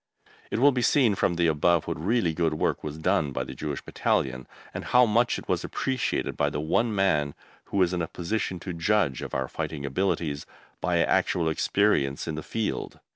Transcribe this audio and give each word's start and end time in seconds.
It 0.49 0.57
will 0.57 0.71
be 0.71 0.81
seen 0.81 1.13
from 1.13 1.35
the 1.35 1.45
above 1.45 1.85
what 1.85 2.03
really 2.03 2.33
good 2.33 2.55
work 2.55 2.83
was 2.83 2.97
done 2.97 3.31
by 3.31 3.43
the 3.43 3.53
Jewish 3.53 3.83
Battalion, 3.83 4.47
and 4.73 4.85
how 4.85 5.05
much 5.05 5.37
it 5.37 5.47
was 5.47 5.63
appreciated 5.63 6.35
by 6.35 6.49
the 6.49 6.59
one 6.59 6.95
man 6.95 7.35
who 7.65 7.77
was 7.77 7.93
in 7.93 8.01
a 8.01 8.07
position 8.07 8.59
to 8.61 8.73
judge 8.73 9.21
of 9.21 9.35
our 9.35 9.47
fighting 9.47 9.85
abilities 9.85 10.47
by 10.81 10.97
actual 11.03 11.47
experience 11.49 12.27
in 12.27 12.33
the 12.33 12.41
field. 12.41 12.99